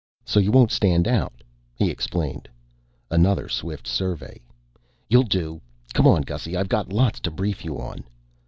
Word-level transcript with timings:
"So 0.25 0.39
you 0.39 0.51
won't 0.51 0.71
stand 0.71 1.07
out," 1.07 1.43
he 1.75 1.91
explained. 1.91 2.49
Another 3.11 3.47
swift 3.47 3.85
survey. 3.85 4.41
"You'll 5.07 5.21
do. 5.21 5.61
Come 5.93 6.07
on, 6.07 6.23
Gussy. 6.23 6.57
I 6.57 6.63
got 6.63 6.91
lots 6.91 7.19
to 7.19 7.29
brief 7.29 7.63
you 7.63 7.79
on." 7.79 8.05